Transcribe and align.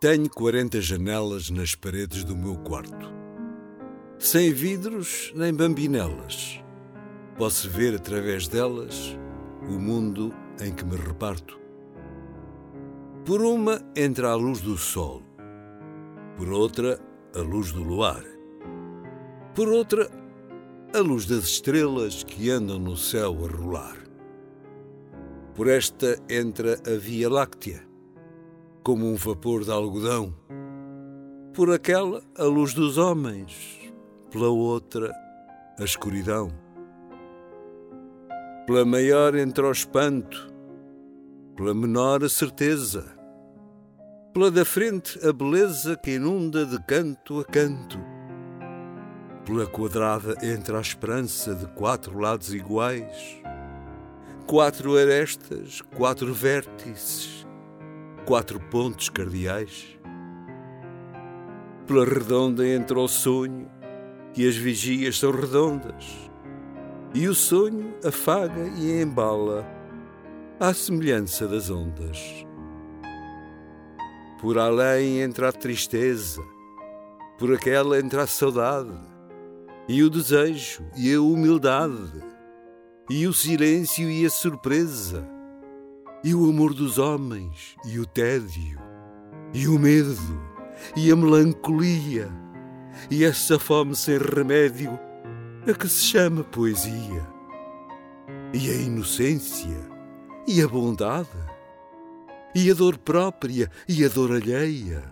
Tenho 0.00 0.30
40 0.30 0.80
janelas 0.80 1.50
nas 1.50 1.74
paredes 1.74 2.24
do 2.24 2.34
meu 2.34 2.56
quarto. 2.56 3.12
Sem 4.18 4.50
vidros 4.50 5.30
nem 5.36 5.52
bambinelas. 5.52 6.58
Posso 7.36 7.68
ver 7.68 7.96
através 7.96 8.48
delas 8.48 9.14
o 9.68 9.78
mundo 9.78 10.34
em 10.58 10.72
que 10.72 10.86
me 10.86 10.96
reparto. 10.96 11.60
Por 13.26 13.42
uma 13.42 13.78
entra 13.94 14.30
a 14.30 14.34
luz 14.34 14.62
do 14.62 14.78
sol, 14.78 15.22
por 16.34 16.48
outra, 16.48 16.98
a 17.36 17.40
luz 17.40 17.70
do 17.70 17.82
luar, 17.82 18.24
por 19.54 19.68
outra, 19.68 20.10
a 20.94 20.98
luz 21.00 21.26
das 21.26 21.44
estrelas 21.44 22.24
que 22.24 22.48
andam 22.48 22.78
no 22.78 22.96
céu 22.96 23.36
a 23.44 23.54
rolar. 23.54 23.98
Por 25.54 25.68
esta 25.68 26.16
entra 26.26 26.80
a 26.86 26.98
Via 26.98 27.28
Láctea 27.28 27.89
como 28.82 29.06
um 29.06 29.14
vapor 29.14 29.64
de 29.64 29.70
algodão. 29.70 30.34
Por 31.52 31.70
aquela, 31.72 32.22
a 32.38 32.44
luz 32.44 32.72
dos 32.72 32.96
homens, 32.96 33.80
pela 34.30 34.48
outra, 34.48 35.12
a 35.78 35.84
escuridão. 35.84 36.50
Pela 38.66 38.84
maior 38.84 39.34
entra 39.34 39.66
o 39.66 39.72
espanto, 39.72 40.52
pela 41.56 41.74
menor 41.74 42.24
a 42.24 42.28
certeza, 42.28 43.04
pela 44.32 44.50
da 44.50 44.64
frente 44.64 45.18
a 45.26 45.32
beleza 45.32 45.96
que 45.96 46.12
inunda 46.12 46.64
de 46.64 46.80
canto 46.84 47.40
a 47.40 47.44
canto. 47.44 47.98
Pela 49.44 49.66
quadrada 49.66 50.36
entra 50.42 50.78
a 50.78 50.80
esperança 50.80 51.54
de 51.54 51.66
quatro 51.74 52.18
lados 52.18 52.54
iguais, 52.54 53.42
quatro 54.46 54.96
arestas, 54.96 55.80
quatro 55.96 56.32
vértices, 56.32 57.39
quatro 58.30 58.60
pontos 58.60 59.08
cardeais. 59.08 59.98
Pela 61.84 62.04
redonda 62.04 62.64
entra 62.64 62.96
o 62.96 63.08
sonho, 63.08 63.68
que 64.32 64.48
as 64.48 64.54
vigias 64.54 65.18
são 65.18 65.32
redondas, 65.32 66.30
e 67.12 67.26
o 67.26 67.34
sonho 67.34 67.92
afaga 68.04 68.68
e 68.78 69.02
embala 69.02 69.66
à 70.60 70.72
semelhança 70.72 71.48
das 71.48 71.70
ondas. 71.70 72.46
Por 74.40 74.58
além 74.58 75.22
entra 75.22 75.48
a 75.48 75.52
tristeza, 75.52 76.40
por 77.36 77.52
aquela 77.52 77.98
entra 77.98 78.22
a 78.22 78.26
saudade, 78.28 78.96
e 79.88 80.04
o 80.04 80.08
desejo 80.08 80.84
e 80.96 81.12
a 81.12 81.20
humildade, 81.20 82.22
e 83.10 83.26
o 83.26 83.32
silêncio 83.32 84.08
e 84.08 84.24
a 84.24 84.30
surpresa 84.30 85.39
e 86.22 86.34
o 86.34 86.48
amor 86.48 86.74
dos 86.74 86.98
homens, 86.98 87.76
e 87.86 87.98
o 87.98 88.04
tédio, 88.04 88.78
e 89.54 89.66
o 89.66 89.78
medo, 89.78 90.16
e 90.96 91.10
a 91.10 91.16
melancolia, 91.16 92.28
e 93.10 93.24
essa 93.24 93.58
fome 93.58 93.96
sem 93.96 94.18
remédio, 94.18 94.98
a 95.66 95.72
que 95.72 95.88
se 95.88 96.04
chama 96.04 96.44
poesia, 96.44 97.26
e 98.52 98.70
a 98.70 98.74
inocência, 98.74 99.76
e 100.46 100.60
a 100.62 100.68
bondade, 100.68 101.28
e 102.54 102.70
a 102.70 102.74
dor 102.74 102.98
própria, 102.98 103.70
e 103.88 104.04
a 104.04 104.08
dor 104.08 104.32
alheia, 104.32 105.02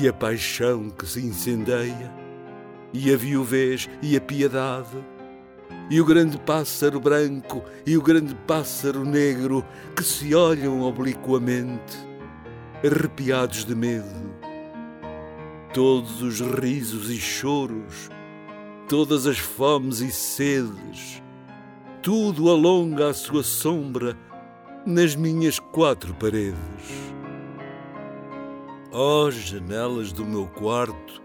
e 0.00 0.06
a 0.06 0.12
paixão 0.12 0.90
que 0.90 1.06
se 1.06 1.20
incendeia, 1.20 2.12
e 2.92 3.12
a 3.12 3.16
viuvez 3.16 3.88
e 4.02 4.16
a 4.16 4.20
piedade, 4.20 4.96
e 5.90 6.00
o 6.00 6.04
grande 6.04 6.38
pássaro 6.38 7.00
branco 7.00 7.64
e 7.84 7.96
o 7.96 8.02
grande 8.02 8.34
pássaro 8.46 9.04
negro 9.04 9.64
que 9.96 10.04
se 10.04 10.34
olham 10.34 10.82
obliquamente, 10.82 11.98
arrepiados 12.84 13.64
de 13.64 13.74
medo. 13.74 14.30
Todos 15.74 16.22
os 16.22 16.40
risos 16.40 17.10
e 17.10 17.16
choros, 17.16 18.08
todas 18.88 19.26
as 19.26 19.38
fomes 19.38 20.00
e 20.00 20.10
sedes, 20.10 21.22
tudo 22.02 22.50
alonga 22.50 23.10
a 23.10 23.14
sua 23.14 23.42
sombra 23.42 24.16
nas 24.86 25.14
minhas 25.16 25.58
quatro 25.58 26.14
paredes. 26.14 27.10
Ó 28.92 29.26
oh, 29.26 29.30
janelas 29.30 30.12
do 30.12 30.24
meu 30.24 30.46
quarto, 30.46 31.22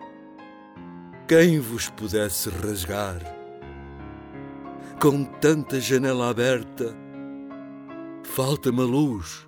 quem 1.28 1.59
vos 1.59 1.89
pudesse 1.89 2.50
rasgar? 2.50 3.34
Com 5.01 5.23
tanta 5.23 5.79
janela 5.79 6.29
aberta, 6.29 6.95
falta-me 8.23 8.81
a 8.81 8.85
luz 8.85 9.47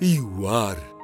e 0.00 0.20
o 0.20 0.48
ar. 0.48 0.95